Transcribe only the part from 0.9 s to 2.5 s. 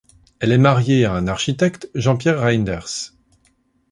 à un architecte, Jean-Pierre